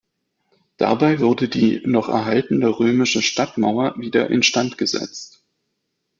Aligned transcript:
Dabei 0.77 1.19
wurde 1.19 1.47
die 1.47 1.83
noch 1.85 2.09
erhaltene 2.09 2.67
römische 2.69 3.21
Stadtmauer 3.21 3.93
wieder 3.99 4.31
instandgesetzt. 4.31 5.43